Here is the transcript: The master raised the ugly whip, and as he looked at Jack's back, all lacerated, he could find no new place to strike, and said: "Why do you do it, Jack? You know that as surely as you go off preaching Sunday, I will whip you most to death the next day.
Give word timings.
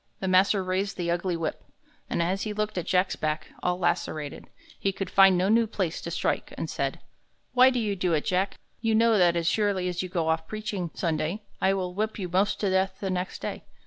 The 0.19 0.27
master 0.27 0.63
raised 0.63 0.97
the 0.97 1.11
ugly 1.11 1.37
whip, 1.37 1.63
and 2.09 2.23
as 2.23 2.41
he 2.41 2.53
looked 2.53 2.75
at 2.79 2.87
Jack's 2.87 3.15
back, 3.15 3.49
all 3.61 3.77
lacerated, 3.77 4.47
he 4.79 4.91
could 4.91 5.11
find 5.11 5.37
no 5.37 5.47
new 5.47 5.67
place 5.67 6.01
to 6.01 6.09
strike, 6.09 6.51
and 6.57 6.67
said: 6.71 7.01
"Why 7.53 7.69
do 7.69 7.77
you 7.79 7.95
do 7.95 8.13
it, 8.13 8.25
Jack? 8.25 8.57
You 8.79 8.95
know 8.95 9.19
that 9.19 9.35
as 9.35 9.45
surely 9.45 9.87
as 9.87 10.01
you 10.01 10.09
go 10.09 10.29
off 10.29 10.47
preaching 10.47 10.89
Sunday, 10.95 11.43
I 11.61 11.75
will 11.75 11.93
whip 11.93 12.17
you 12.17 12.27
most 12.29 12.59
to 12.61 12.71
death 12.71 12.97
the 12.99 13.11
next 13.11 13.43
day. 13.43 13.63